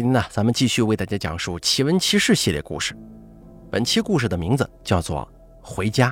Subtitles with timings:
[0.00, 2.96] 今天呢，咱们继续为大家讲述奇闻奇事系列故事。
[3.70, 5.30] 本期故事的名字叫做
[5.68, 6.08] 《回家》，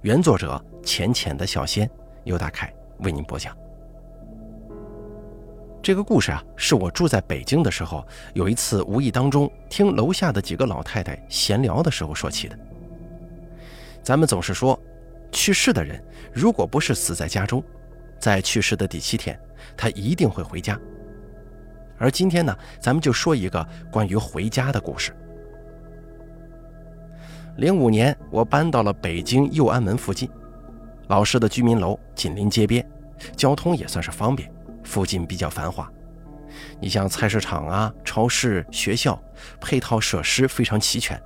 [0.00, 1.88] 原作者浅浅的小仙，
[2.24, 2.74] 由大凯
[3.04, 3.56] 为您播讲。
[5.80, 8.04] 这个故事啊，是我住在北京的时候，
[8.34, 12.58] 有一次无意当中听楼下的几个老太太闲聊的时候说起的。
[14.02, 14.76] 咱们总是说，
[15.30, 16.02] 去世的人
[16.32, 17.62] 如果不是死在家中，
[18.18, 19.40] 在去世的第七天，
[19.76, 20.76] 他一定会回家。
[22.00, 25.14] 而今天呢，咱们就说一个关于回家的故事。
[27.58, 30.30] 零五年，我搬到了北京右安门附近，
[31.08, 32.84] 老式的居民楼紧邻街边，
[33.36, 34.50] 交通也算是方便，
[34.82, 35.86] 附近比较繁华。
[36.80, 39.22] 你像菜市场啊、超市、学校，
[39.60, 41.20] 配套设施非常齐全。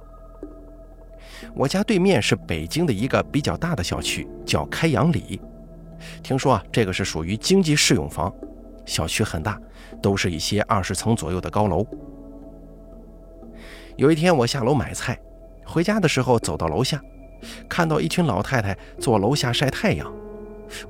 [1.54, 5.40] 我家对面是北京的一个比较大的小区，叫开阳里。
[6.20, 8.34] 听说啊，这个是属于经济适用房。
[8.86, 9.58] 小区很大，
[10.04, 11.82] 都是一些二十层左右的高楼。
[13.96, 15.18] 有一天，我下楼买菜，
[15.64, 17.00] 回家的时候走到楼下，
[17.70, 20.12] 看到一群老太太坐楼下晒太阳，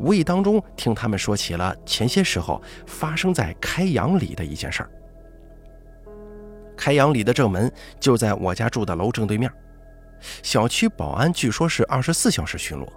[0.00, 4.90] 无意当中听他们说起了前些时候发生在开阳里的一件事儿。
[6.76, 9.48] 开阳里的正门就在我家住的楼正对面，
[10.42, 12.88] 小区保安据说是二十四小时巡逻，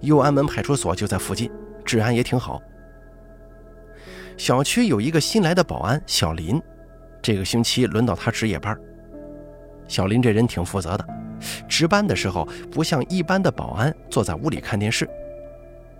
[0.00, 1.50] 右安门派出所就在附近，
[1.84, 2.62] 治安也挺好。
[4.38, 6.62] 小区有一个新来的保安小林，
[7.20, 8.78] 这个星期轮到他值夜班。
[9.88, 11.04] 小林这人挺负责的，
[11.68, 15.10] 值班的时候不像一般的保安坐在屋里看电视，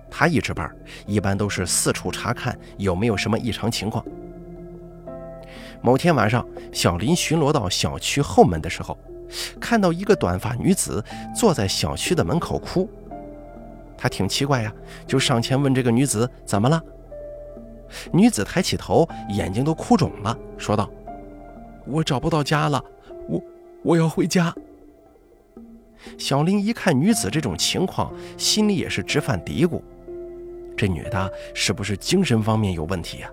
[0.09, 0.71] 他一值班
[1.05, 4.05] 一般都是四处查看有没有什么异常情况。
[5.81, 8.97] 某天晚上，小林巡逻到小区后门的时候，
[9.61, 12.89] 看到一个短发女子坐在小区的门口哭，
[13.97, 14.73] 他挺奇怪呀，
[15.09, 16.81] 就上前问这个女子怎么了。
[18.13, 20.89] 女子抬起头，眼睛都哭肿了，说道
[21.87, 22.83] ：“我找不到家了，
[23.29, 23.43] 我
[23.83, 24.55] 我要回家。”
[26.17, 29.81] 小林一看女子这种情况，心里也是直犯嘀咕：
[30.77, 33.31] 这女的是不是精神方面有问题呀？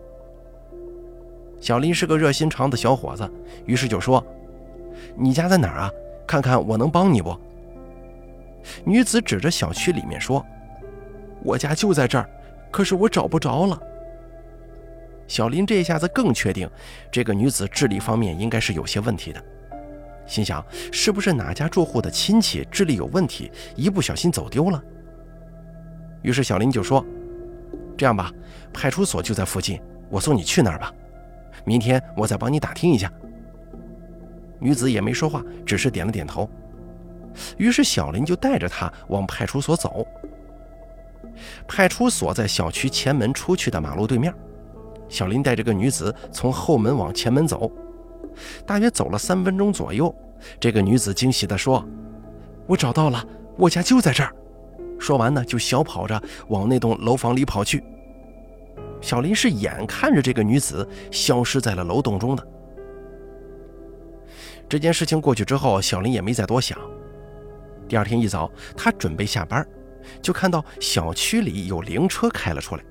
[1.59, 3.29] 小林是个热心肠的小伙子，
[3.65, 4.23] 于是就说
[5.15, 5.91] ：“你家在哪儿啊？
[6.27, 7.37] 看看我能帮你不？”
[8.83, 10.43] 女子指着小区里面说
[11.43, 12.27] ：“我家就在这儿，
[12.71, 13.79] 可是我找不着了。”
[15.27, 16.69] 小林这下子更确定，
[17.11, 19.43] 这个女子智力方面应该是有些问题的，
[20.27, 24.81] 心想是不是哪家住户的亲戚智力有问题，一不小心走丢了。
[26.21, 27.05] 于是小林就说
[27.97, 28.31] ：“这样吧，
[28.73, 30.93] 派出所就在附近，我送你去那儿吧，
[31.63, 33.11] 明天我再帮你打听一下。”
[34.59, 36.49] 女子也没说话，只是点了点头。
[37.57, 40.07] 于是小林就带着她往派出所走。
[41.67, 44.33] 派出所在小区前门出去的马路对面。
[45.07, 47.71] 小林带着个女子从后门往前门走，
[48.65, 50.13] 大约走了三分钟左右，
[50.59, 51.85] 这个女子惊喜地说
[52.67, 53.25] ：“我找到了，
[53.57, 54.33] 我家就在这儿。”
[54.99, 57.83] 说完呢，就小跑着往那栋楼房里跑去。
[59.01, 62.47] 小林是眼看着这个女子消失在了楼洞中的。
[64.67, 66.79] 这件事情过去之后，小林也没再多想。
[67.87, 69.63] 第二天一早，他准备下班，
[70.21, 72.83] 就看到小区里有灵车开了出来。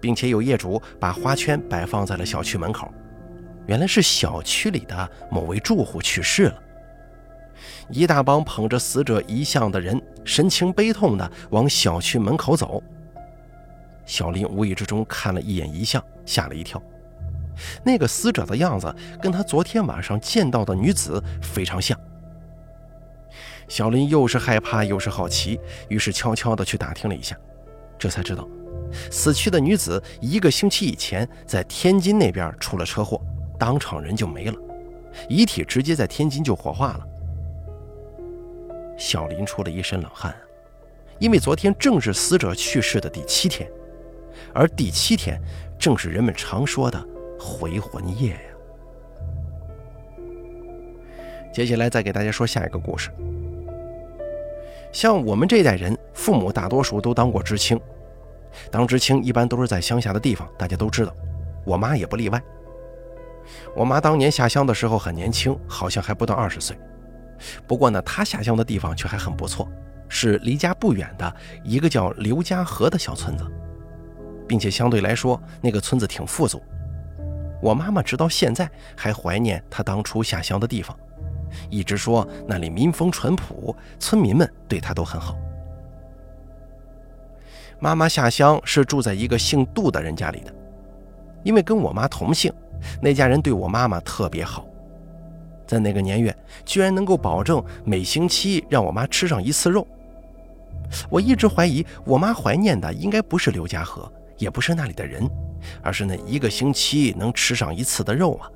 [0.00, 2.92] 并且有业主把花圈摆放在了小区门口，
[3.66, 6.62] 原来是小区里的某位住户去世了。
[7.90, 12.82] 一大帮捧着死者遗像的人，神情悲痛地往小区门口走。
[14.04, 16.80] 小林无意之中看了一眼遗像，吓了一跳。
[17.82, 21.98] 那个死者的样子跟他昨天晚上见到的女子非常像。
[23.66, 25.58] 小林又是害怕又是好奇，
[25.88, 27.36] 于是悄悄地去打听了一下，
[27.98, 28.46] 这才知道。
[29.10, 33.20] 死去的女子一个星期以前在天津那边出了车祸，
[33.58, 34.56] 当场人就没了，
[35.28, 37.06] 遗体直接在天津就火化了。
[38.98, 40.34] 小林出了一身冷汗，
[41.18, 43.70] 因为昨天正是死者去世的第七天，
[44.54, 45.40] 而第七天
[45.78, 47.02] 正是人们常说的
[47.38, 48.38] 回魂夜呀。
[51.52, 53.10] 接下来再给大家说下一个故事。
[54.92, 57.78] 像我们这代人，父母大多数都当过知青。
[58.70, 61.14] 当知青一般都是在乡下的地方，大家都知道，
[61.64, 62.42] 我妈也不例外。
[63.74, 66.76] 我妈当年下乡的时候很年轻，好像还不到二十岁。
[67.66, 69.68] 不过呢，她下乡的地方却还很不错，
[70.08, 73.46] 是离家不远的一个叫刘家河的小村子，
[74.48, 76.62] 并且相对来说那个村子挺富足。
[77.62, 80.96] 我妈妈直到现在还怀念她当初下乡的地方，
[81.70, 85.36] 一直说那里民风淳朴，村民们对她都很好。
[87.78, 90.54] 妈妈下乡是住在一个姓杜的人家里的，
[91.42, 92.52] 因为跟我妈同姓，
[93.00, 94.66] 那家人对我妈妈特别好，
[95.66, 96.34] 在那个年月，
[96.64, 99.86] 居然能够保证每星期让我妈吃上一次肉。
[101.10, 105.28] 我一直怀疑我妈怀念的应该不是刘家河，也不是那里的人，
[105.82, 108.48] 而是那一个星期能吃上一次的肉啊。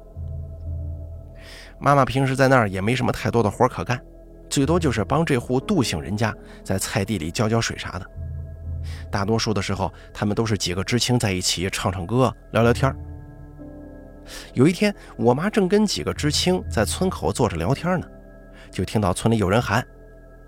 [1.79, 4.01] 妈妈平时在那儿也没什么太多的活可干，
[4.49, 8.07] 最多就是帮这户杜姓人家在菜地里浇浇水啥的。
[9.11, 12.95] 大多数的时候，他们都是几个知青在一起唱唱歌、聊聊天
[14.55, 18.07] 有一天，我妈正跟几个知青在村口坐着聊天呢，
[18.71, 19.85] 就听到村里有人喊：“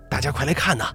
[0.09, 0.85] 大家快来看呐！”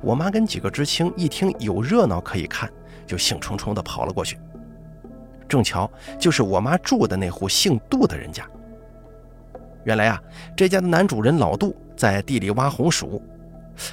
[0.00, 2.70] 我妈跟几个知青一听有热闹可以看，
[3.06, 4.38] 就兴冲冲地跑了过去。
[5.46, 8.48] 正巧就是我妈住的那户姓杜的人家。
[9.84, 10.20] 原来啊，
[10.56, 13.22] 这家的男主人老杜在地里挖红薯，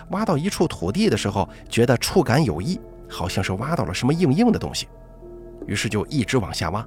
[0.09, 4.87] 挖到一处土地的时候，觉得触感有异，好像是挖到了什么硬硬的东西，
[5.67, 6.85] 于是就一直往下挖。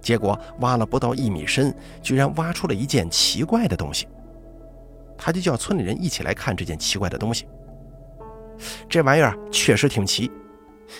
[0.00, 4.06] 结果挖了不到一米深，居然挖出了一件奇怪的东西。
[5.16, 7.46] 他就叫村里人一起来看这件奇怪的东西。
[8.88, 10.30] 这玩意儿确实挺奇，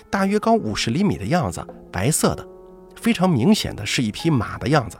[0.09, 2.47] 大约高五十厘米的样子，白色的，
[2.97, 4.97] 非常明显的是一匹马的样子。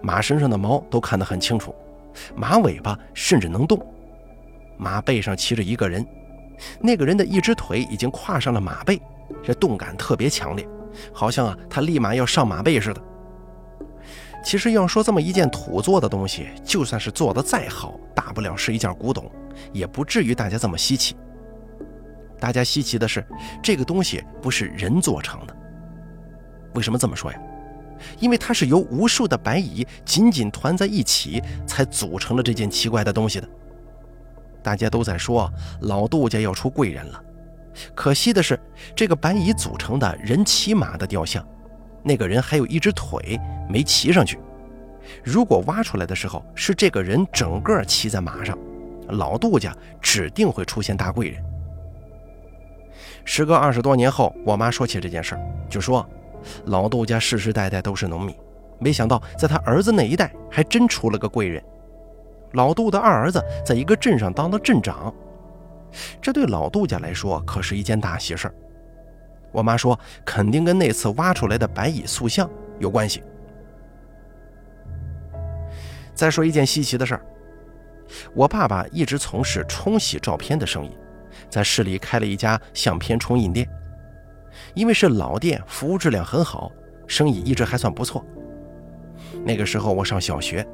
[0.00, 1.74] 马身上的毛都看得很清楚，
[2.34, 3.78] 马尾巴甚至能动。
[4.76, 6.06] 马背上骑着一个人，
[6.80, 9.00] 那个人的一只腿已经跨上了马背，
[9.42, 10.66] 这动感特别强烈，
[11.12, 13.02] 好像啊他立马要上马背似的。
[14.44, 19.30] 其实要说这么一件土做的东西，就算是做的再好，大不了是一件古董，
[19.72, 21.14] 也不至于大家这么稀奇。
[22.40, 23.24] 大家稀奇的是，
[23.62, 25.56] 这个东西不是人做成的。
[26.74, 27.38] 为什么这么说呀？
[28.18, 33.48] 因为它是由无数的白蚁紧紧团在一起，才组成了这件奇怪的东西的。
[34.62, 37.22] 大家都在说老杜家要出贵人了，
[37.94, 38.58] 可惜的是，
[38.94, 41.44] 这个白蚁组成的人骑马的雕像，
[42.02, 43.38] 那个人还有一只腿
[43.68, 44.38] 没骑上去。
[45.24, 48.56] 如果挖出来的时候是这个人整个骑在马上，
[49.08, 51.44] 老杜家指定会出现大贵人。
[53.24, 56.08] 时隔二十多年后，我妈说起这件事儿，就说
[56.66, 58.34] 老杜家世世代代都是农民，
[58.78, 61.62] 没想到在他儿子那一代还真出了个贵人。
[62.52, 65.12] 老杜的二儿子在一个镇上当了镇长，
[66.20, 68.54] 这对老杜家来说可是一件大喜事儿。
[69.50, 73.22] 我妈说，肯定跟那次挖出来的白蚁塑像有关系。
[76.14, 77.22] 再说一件稀奇的事儿，
[78.34, 80.96] 我爸爸一直从事冲洗照片的生意。
[81.48, 83.66] 在市里开了一家相片冲印店，
[84.74, 86.70] 因为是老店，服务质量很好，
[87.06, 88.24] 生意一直还算不错。
[89.44, 90.66] 那个时候我上小学，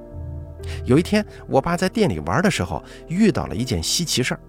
[0.84, 4.40] 有一天我爸在店里玩的时候遇到了一件稀奇事儿。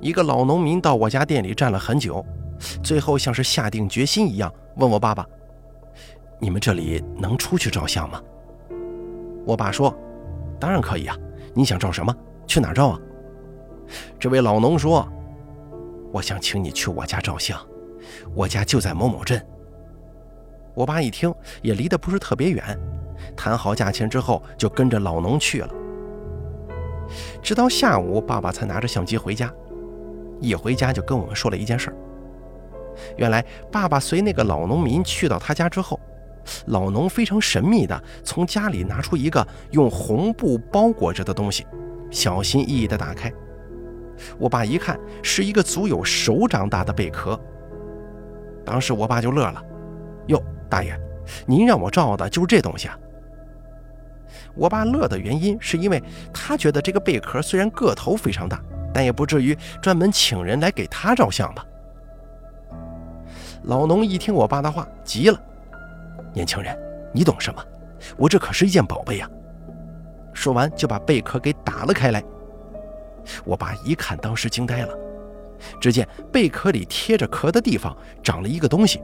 [0.00, 2.24] 一个老农民到我家店里站了很久，
[2.82, 5.26] 最后像是下定决心一样，问我爸爸
[6.40, 8.20] ：“你们这里能出去照相吗？”
[9.44, 9.94] 我爸说
[10.58, 11.16] ：“当然可以啊，
[11.54, 12.14] 你想照什么？
[12.46, 12.98] 去哪照啊？”
[14.18, 15.06] 这位老农说
[16.12, 17.58] ：“我想请你去我家照相，
[18.34, 19.44] 我家就在某某镇。”
[20.80, 21.30] 我爸一听，
[21.60, 22.64] 也离得不是特别远，
[23.36, 25.68] 谈好价钱之后，就跟着老农去了。
[27.42, 29.52] 直到下午，爸爸才拿着相机回家。
[30.40, 31.96] 一回家就跟我们说了一件事儿：
[33.18, 36.00] 原来，爸爸随那个老农民去到他家之后，
[36.68, 41.66] 老农非常神秘地从家里拿出一个用红布包裹着的东西，
[42.10, 43.30] 小心翼翼地打开。
[44.38, 47.38] 我爸一看，是一个足有手掌大的贝壳。
[48.64, 49.62] 当时我爸就乐了
[50.28, 50.98] ：“哟，大爷，
[51.46, 52.96] 您让我照的就是这东西啊！”
[54.54, 58.62] 我爸乐的原因是因为他觉得这个贝壳虽然个头非常大，
[58.94, 61.64] 但也不至于专门请人来给他照相吧。
[63.64, 65.38] 老农一听我爸的话，急了
[66.32, 66.76] ：“年轻人，
[67.12, 67.62] 你懂什么？
[68.16, 69.28] 我这可是一件宝贝呀！”
[70.32, 72.22] 说完就把贝壳给打了开来。
[73.44, 74.94] 我爸一看，当时惊呆了。
[75.78, 79.02] 只见贝壳里贴着壳的地方长了一个东西，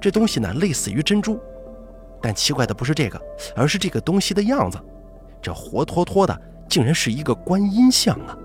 [0.00, 1.40] 这东西呢类似于珍珠，
[2.20, 3.20] 但奇怪的不是这个，
[3.56, 4.78] 而是这个东西的样子。
[5.40, 8.36] 这活脱脱的竟然是一个观音像啊！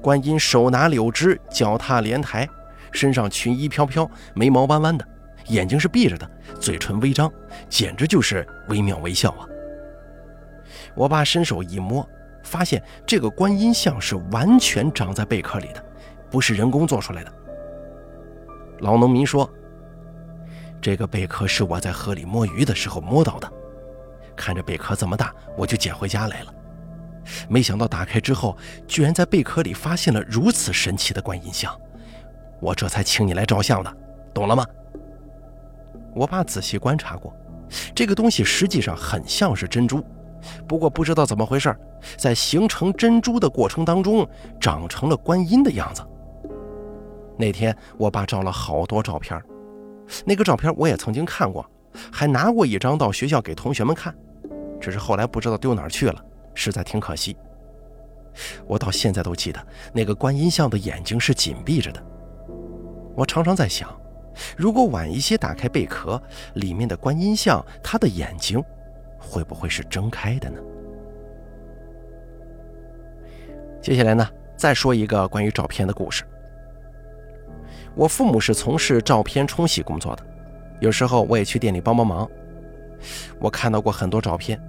[0.00, 2.48] 观音手拿柳枝，脚踏莲台，
[2.92, 5.06] 身上裙衣飘飘，眉毛弯弯的，
[5.48, 6.30] 眼睛是闭着的，
[6.60, 7.32] 嘴唇微张，
[7.68, 9.46] 简直就是惟妙惟肖啊！
[10.94, 12.06] 我爸伸手一摸。
[12.42, 15.84] 发现这个观音像是完全长在贝壳里的，
[16.30, 17.32] 不是人工做出来的。
[18.78, 19.50] 老农民说
[20.80, 23.52] ：“这个贝壳是我在河里摸鱼的时候摸到的，
[24.36, 26.54] 看着贝壳这么大，我就捡回家来了。
[27.48, 28.56] 没想到打开之后，
[28.86, 31.74] 居然在贝壳里发现了如此神奇的观音像，
[32.60, 33.96] 我这才请你来照相的，
[34.32, 34.64] 懂了吗？”
[36.14, 37.34] 我爸仔细观察过，
[37.94, 40.02] 这个东西实际上很像是珍珠，
[40.68, 41.76] 不过不知道怎么回事，
[42.16, 44.26] 在形成珍珠的过程当中，
[44.60, 46.02] 长成了观音的样子。
[47.36, 49.38] 那天我爸照了好多照片，
[50.24, 51.68] 那个照片我也曾经看过，
[52.12, 54.14] 还拿过一张到学校给同学们看，
[54.80, 57.36] 只是后来不知道丢哪儿去了，实在挺可惜。
[58.66, 62.02] 我到现在都记得那个观音像的眼睛是紧闭着的。
[63.14, 63.88] 我常常在想，
[64.56, 66.20] 如果晚一些打开贝壳，
[66.54, 68.62] 里面的观音像，它的眼睛
[69.18, 70.60] 会不会是睁开的呢？
[73.80, 76.24] 接下来呢，再说一个关于照片的故事。
[77.96, 80.22] 我父母是从事照片冲洗工作的，
[80.80, 82.28] 有时候我也去店里帮帮忙。
[83.40, 84.60] 我看到过很多照片。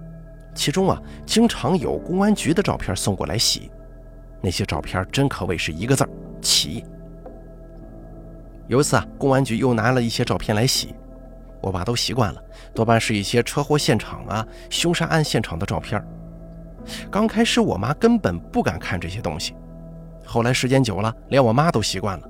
[0.56, 3.70] 其中啊，经常有公安局的照片送过来洗，
[4.42, 6.10] 那些照片真可谓是一个字儿
[6.42, 6.84] 奇。
[8.66, 10.96] 有一次啊，公安局又拿了一些照片来洗，
[11.62, 12.42] 我爸都习惯了，
[12.74, 16.04] 多半是一些车祸现场啊、凶杀案现场的照片。
[17.12, 19.54] 刚开始我妈根本不敢看这些东西，
[20.26, 22.30] 后来时间久了，连我妈都习惯了。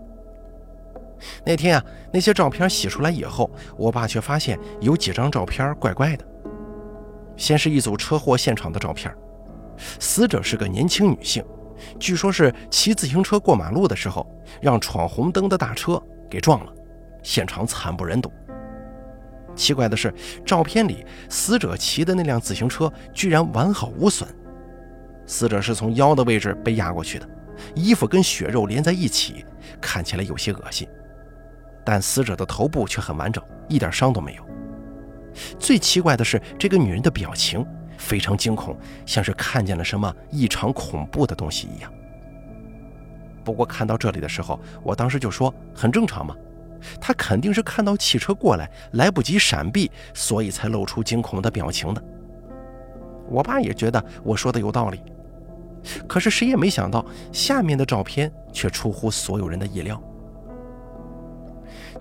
[1.46, 6.26] 那天啊，那些照片洗出来以后，我爸却发现有几张照片怪怪的。
[7.36, 9.14] 先是一组车祸现场的照片，
[10.00, 11.44] 死者是个年轻女性，
[12.00, 14.28] 据说是骑自行车过马路的时候，
[14.62, 16.74] 让闯红灯的大车给撞了，
[17.22, 18.32] 现场惨不忍睹。
[19.56, 20.14] 奇怪的是，
[20.46, 24.28] 照片里死者骑的那辆自行车居然完好无损，
[25.26, 27.28] 死者是从腰的位置被压过去的，
[27.76, 29.46] 衣服跟血肉连在一起，
[29.82, 30.88] 看起来有些恶心，
[31.90, 34.44] 但死者的头部却很完整，一点伤都没有。
[35.58, 37.66] 最奇怪的是，这个女人的表情
[37.98, 41.90] 非常惊恐，像是看见了什么异常恐怖的东西一样。
[43.42, 46.36] 不过看到这里的时候，我当时就说很正常嘛，
[47.00, 52.04] 她肯定是看到汽车过来来不及闪避，所以才露出惊恐的表情的。
[53.30, 55.02] 我爸也觉得我说的有道理，
[56.06, 60.04] 可是谁也没想到，下面的照片却出乎所有人的意料。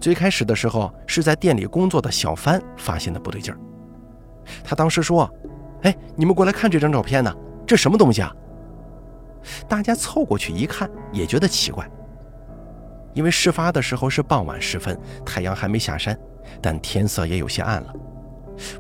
[0.01, 3.59] 最开始的时候是在店里工作的小帆发现的不对劲儿，
[4.63, 5.29] 他当时说
[5.83, 7.35] ：“哎，你们过来看这张照片呢，
[7.67, 8.35] 这什么东西啊？”
[9.69, 11.89] 大家凑过去一看，也觉得奇怪，
[13.15, 16.19] 因为事发的时候是傍晚时分，太阳还没下山，
[16.61, 17.95] 但天色也有些暗了。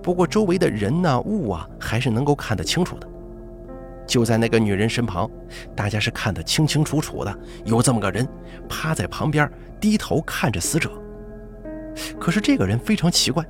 [0.02, 3.08] 不过周围的人呐、物啊，还是能够看得清楚的。
[4.06, 5.30] 就在那个女人身旁，
[5.74, 8.26] 大家是看得清清楚楚的，有这么个人
[8.68, 10.90] 趴在旁边，低头看着死者。
[12.18, 13.44] 可是这个人非常奇怪，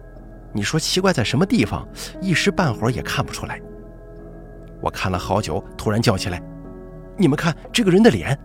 [0.53, 1.87] 你说奇怪在什么地方？
[2.21, 3.61] 一时半会儿也看不出来。
[4.81, 6.41] 我看了好久，突然叫起来
[7.17, 8.39] ：“你们看这个人的脸！”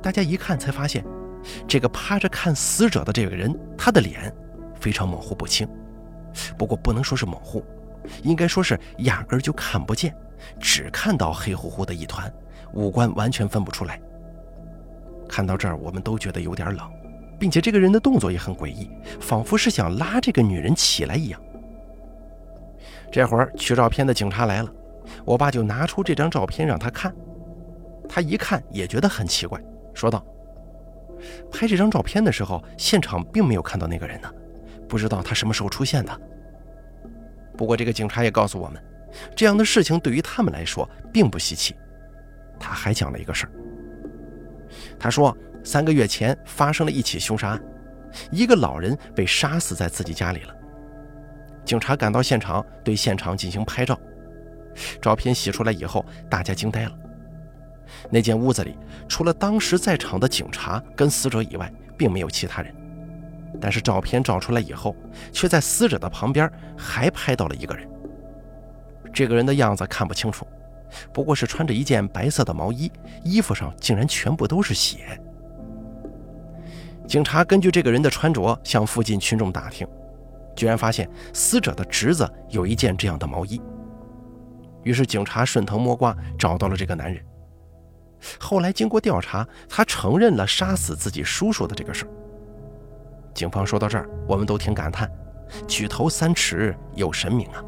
[0.00, 1.04] 大家一看才发现，
[1.66, 4.32] 这个趴着看死者的这个人，他的脸
[4.78, 5.66] 非常模糊不清。
[6.56, 7.64] 不过不能说是模糊，
[8.22, 10.14] 应该说是压根儿就看不见，
[10.60, 12.32] 只看到黑乎乎的一团，
[12.72, 14.00] 五官完全分不出来。
[15.28, 16.88] 看到这儿，我们都觉得有点冷。
[17.38, 18.90] 并且这个人的动作也很诡异，
[19.20, 21.40] 仿佛是想拉这个女人起来一样。
[23.12, 24.72] 这会儿取照片的警察来了，
[25.24, 27.14] 我爸就拿出这张照片让他看。
[28.08, 29.60] 他一看也觉得很奇怪，
[29.94, 30.24] 说道
[31.50, 34.32] ：“拍这张照片的时候，现场并没有看到那个人呢，
[34.88, 36.20] 不知道他什么时候出现的。”
[37.56, 38.82] 不过这个警察也告诉我们，
[39.34, 41.74] 这样的事情对于他们来说并不稀奇。
[42.58, 43.52] 他还讲了一个事儿，
[44.98, 45.36] 他说。
[45.66, 47.60] 三个月前发生了一起凶杀案，
[48.30, 50.54] 一个老人被杀死在自己家里了。
[51.64, 53.98] 警察赶到现场，对现场进行拍照。
[55.02, 56.92] 照片洗出来以后，大家惊呆了。
[58.08, 61.68] 那间屋子里除了当时在场的警察跟死者以外，
[61.98, 62.72] 并没有其他人。
[63.60, 64.94] 但是照片照出来以后，
[65.32, 67.88] 却在死者的旁边还拍到了一个人。
[69.12, 70.46] 这个人的样子看不清楚，
[71.12, 72.88] 不过是穿着一件白色的毛衣，
[73.24, 75.20] 衣服上竟然全部都是血。
[77.06, 79.86] 警察根据这个人的穿着向附近群众打听，
[80.56, 83.60] 居然发现死者的侄子有一件这样的毛衣。
[84.82, 87.22] 于是警察顺藤摸瓜找到了这个男人。
[88.38, 92.08] 后来经过调查，他承认了杀死自己叔叔的这个事儿。
[93.34, 95.10] 警方说到这儿，我们都挺感叹：
[95.68, 97.62] 举头三尺有神明啊！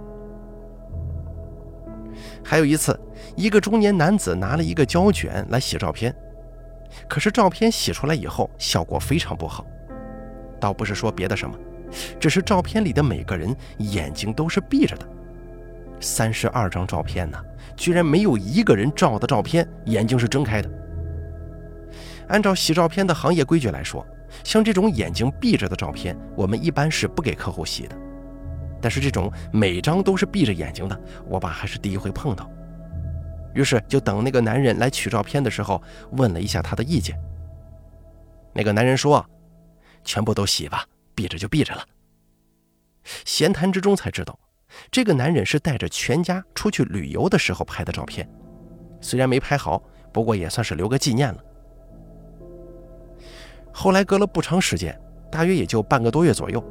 [2.43, 2.99] 还有一次，
[3.37, 6.15] 一个中年男子拿了一个胶卷来洗照片。
[7.09, 9.67] 可是照片洗出来以后，效果非常不好。
[10.61, 11.57] 倒不是说别的什么，
[12.19, 15.07] 只是照片里的每个人眼睛都是闭着的。
[16.01, 17.39] 三十二张照片呢，
[17.77, 20.71] 居然没有一个人照的照片眼睛是睁开的。
[22.29, 24.07] 按照洗照片的行业规矩来说，
[24.45, 27.97] 像这种眼睛闭着的照片，我们一般是不给客户洗的。
[28.81, 32.49] 但是这种每张都是闭着眼睛的，我爸还是第一回碰到。
[33.55, 37.19] 于是就等那个男人来取照片的时候，问了一下他的意见。
[38.53, 39.25] 那个男人说
[40.05, 41.85] ：“全部都洗吧，闭着就闭着了。”
[43.25, 44.39] 闲谈之中才知道，
[44.91, 48.29] 这个男人是带着全家出去旅游的时候拍的照片，
[49.01, 51.43] 虽然没拍好，不过也算是留个纪念了。
[53.73, 54.99] 后来隔了不长时间，
[55.31, 56.63] 大约也就半个多月左右，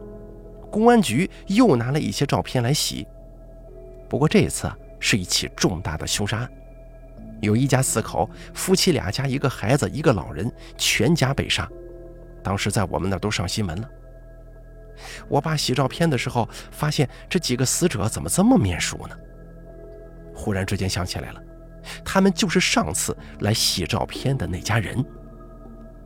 [0.70, 3.08] 公安局又拿了一些照片来洗。
[4.10, 4.70] 不过这一次，
[5.00, 6.52] 是一起重大的凶杀案，
[7.42, 11.70] 有一家四口，夫妻俩加一个孩子，一个老人，全家被杀。
[12.44, 13.90] 当时在我们那都上新闻了。
[15.28, 19.16] 我爸洗照片的时候，发现这几个死者怎么这么面熟呢？
[20.34, 21.44] 忽然之间想起来了，
[22.04, 25.04] 他们就是上次来洗照片的那家人。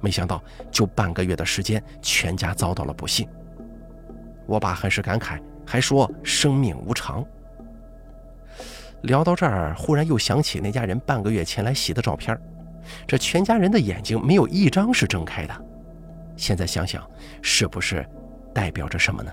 [0.02, 3.28] 没想到，就半个月的时间，全家遭到了不幸。
[4.48, 7.26] 我爸很是感慨，还说生命无常。
[9.03, 12.39] 聊到这儿，忽然又想起那家人半个月前来洗的照片，
[13.08, 15.65] 这全家人的眼睛没有一张是睁开的。
[16.36, 17.05] 现在想想，
[17.41, 18.08] 是不是
[18.53, 19.31] 代表着什么呢？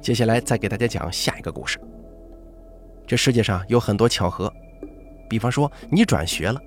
[0.00, 1.80] 接下来再给大家讲下一个故事。
[3.06, 4.52] 这世界上有很多巧合，
[5.28, 6.60] 比方说你转学了。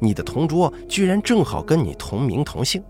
[0.00, 2.82] 你的同桌居然正好跟你同名同姓，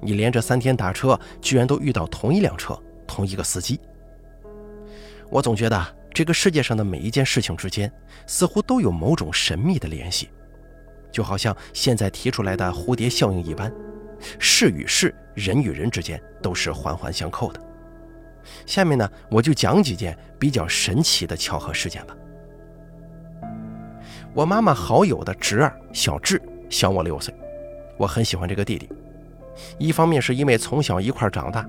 [0.00, 3.78] 你连着三天打车，居然都遇到同一辆车、同一个司机。
[5.30, 5.80] 我总觉得
[6.12, 7.90] 这个世界上的每一件事情之间，
[8.26, 10.30] 似乎都有某种神秘的联系，
[11.10, 13.72] 就好像现在提出来的蝴蝶效应一般，
[14.38, 17.60] 事与事、人与人之间都是环环相扣的。
[18.66, 22.14] 下面呢，我就讲几件比较神奇的巧合事件吧。
[24.34, 27.34] 我妈妈好友的侄儿小智小我六岁，
[27.96, 28.88] 我很喜欢这个弟弟。
[29.78, 31.68] 一方面是因为从小一块长大，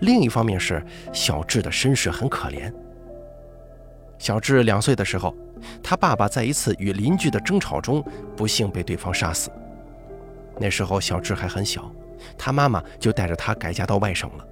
[0.00, 2.72] 另一方面是小智的身世很可怜。
[4.18, 5.34] 小智两岁的时候，
[5.82, 8.04] 他爸爸在一次与邻居的争吵中
[8.36, 9.50] 不幸被对方杀死。
[10.58, 11.90] 那时候小智还很小，
[12.36, 14.44] 他妈妈就带着他改嫁到外省了。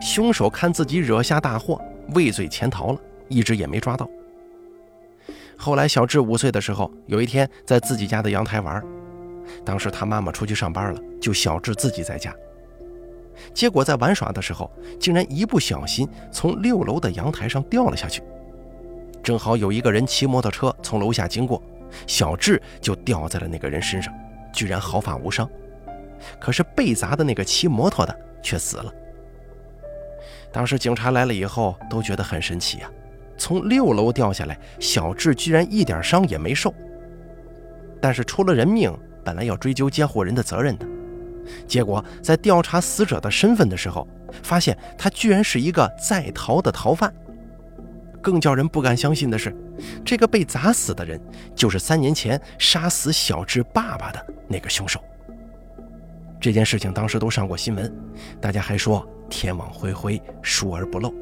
[0.00, 1.80] 凶手看自己惹下大祸，
[2.14, 2.98] 畏罪潜逃了，
[3.28, 4.08] 一直也没抓到。
[5.56, 8.82] 后来，小智五岁的时候，有一天在自己家的阳台玩，
[9.64, 12.34] 当时他妈妈出去上班了，就小智自己在家。
[13.54, 18.22] 结果在玩耍的时候，竟然一不小心从六楼的阳台上掉了下去。
[19.22, 21.62] 正好有一个人骑摩托车从楼下经过，
[22.06, 24.12] 小智就掉在了那个人身上，
[24.52, 25.48] 居然毫发无伤。
[26.38, 28.92] 可是被砸的那个骑摩托的却死了。
[30.52, 32.90] 当时警察来了以后，都觉得很神奇呀。
[33.38, 36.74] 从六楼掉下来，小智居然一点伤也没受。
[38.00, 38.92] 但是出了人命，
[39.24, 40.86] 本来要追究监护人的责任的，
[41.66, 44.06] 结果在调查死者的身份的时候，
[44.42, 47.12] 发现他居然是一个在逃的逃犯。
[48.20, 49.54] 更叫人不敢相信的是，
[50.04, 51.20] 这个被砸死的人
[51.54, 55.00] 就是三年前杀死小智爸爸的那个凶手。
[56.40, 57.92] 这件事情当时都上过新闻，
[58.40, 61.12] 大家还说天网恢恢，疏而不漏。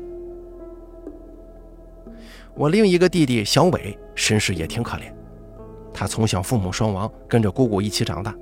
[2.54, 5.12] 我另一个弟弟小伟身世也挺可怜，
[5.92, 8.34] 他从小父母双亡，跟着姑姑一起长大。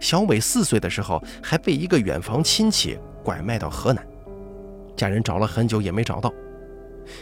[0.00, 4.06] 小伟四岁的时候还被一个远房亲戚拐卖到河南，
[4.96, 6.32] 家人找了很久也没找到。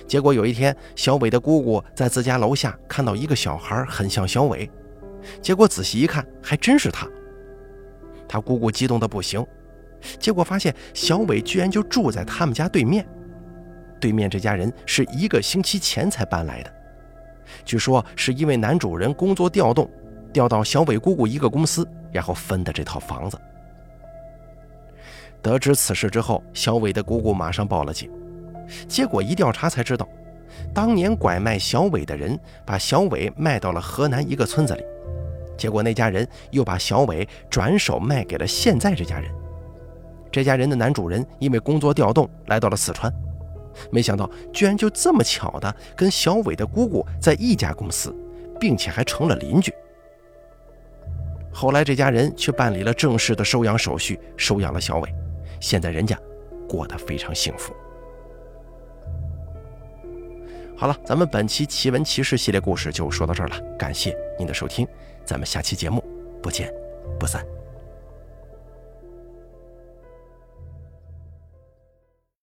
[0.06, 4.70] 结果有一天，小伟的姑姑在自家楼下看到一个小孩很像小伟，
[5.40, 7.08] 结果仔细一看，还真是他。
[8.28, 9.44] 他姑姑激动的不行，
[10.18, 13.06] 结果发现小伟居然就住在他们家对面。
[14.00, 16.72] 对面这家人是一个星期前才搬来的，
[17.64, 19.88] 据说是因为男主人工作调动，
[20.32, 23.38] 调到小伟姑姑一个公司，然后分的这套房子。
[25.40, 28.10] 得知此事之后，小伟的姑姑马上报了警，
[28.88, 30.08] 结果一调查才知道，
[30.74, 34.84] 当年拐卖小伟的人把小伟卖到了河南一个村子里，
[35.56, 39.30] 结果那家人又把小伟转手卖给了现在这家人。
[40.30, 43.12] 这家人的男主人因为工作调动来到了四川。
[43.90, 48.14] 没想到，居然就这么巧的跟小伟的姑姑在一家公司，
[48.60, 49.72] 并且还成了邻居。
[51.50, 55.14] 后来这家人去办理了正式的收养手续，收养了小伟，
[55.60, 56.18] 现在人家
[56.68, 57.74] 过得非常幸福。
[60.82, 64.84] 好了，咱们本期奇闻奇事系列故事就说到这儿了，感谢您的收听，
[65.24, 66.02] 咱们下期节目
[66.42, 66.74] 不见
[67.20, 67.40] 不散。